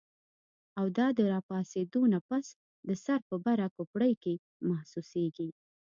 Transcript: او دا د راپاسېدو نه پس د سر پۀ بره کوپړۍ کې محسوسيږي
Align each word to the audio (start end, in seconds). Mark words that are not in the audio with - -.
او 0.79 0.85
دا 0.97 1.07
د 1.17 1.19
راپاسېدو 1.33 2.01
نه 2.13 2.19
پس 2.27 2.45
د 2.87 2.89
سر 3.03 3.19
پۀ 3.27 3.35
بره 3.45 3.67
کوپړۍ 3.75 4.13
کې 4.23 4.33
محسوسيږي 4.69 5.49